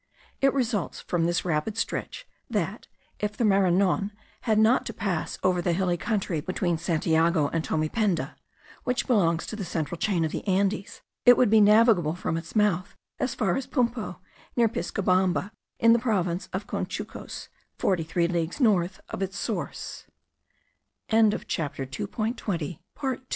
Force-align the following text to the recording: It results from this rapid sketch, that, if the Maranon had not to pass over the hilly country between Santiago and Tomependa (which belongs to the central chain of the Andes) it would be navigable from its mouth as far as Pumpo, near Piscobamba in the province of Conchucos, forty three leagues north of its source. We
It 0.41 0.51
results 0.53 0.99
from 1.01 1.25
this 1.25 1.45
rapid 1.45 1.77
sketch, 1.77 2.27
that, 2.49 2.87
if 3.19 3.37
the 3.37 3.45
Maranon 3.45 4.11
had 4.45 4.57
not 4.57 4.83
to 4.87 4.93
pass 4.93 5.37
over 5.43 5.61
the 5.61 5.73
hilly 5.73 5.95
country 5.97 6.41
between 6.41 6.79
Santiago 6.79 7.49
and 7.49 7.63
Tomependa 7.63 8.35
(which 8.83 9.05
belongs 9.05 9.45
to 9.45 9.55
the 9.55 9.63
central 9.63 9.99
chain 9.99 10.25
of 10.25 10.31
the 10.31 10.47
Andes) 10.47 11.01
it 11.23 11.37
would 11.37 11.51
be 11.51 11.61
navigable 11.61 12.15
from 12.15 12.35
its 12.35 12.55
mouth 12.55 12.95
as 13.19 13.35
far 13.35 13.55
as 13.55 13.67
Pumpo, 13.67 14.17
near 14.55 14.67
Piscobamba 14.67 15.51
in 15.77 15.93
the 15.93 15.99
province 15.99 16.49
of 16.51 16.65
Conchucos, 16.65 17.49
forty 17.77 18.01
three 18.01 18.27
leagues 18.27 18.59
north 18.59 19.01
of 19.11 19.21
its 19.21 19.37
source. 19.37 20.07
We 21.11 21.57